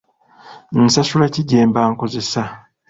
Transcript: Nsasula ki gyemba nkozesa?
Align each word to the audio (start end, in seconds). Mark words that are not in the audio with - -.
Nsasula 0.83 1.25
ki 1.33 1.41
gyemba 1.49 1.79
nkozesa? 1.91 2.41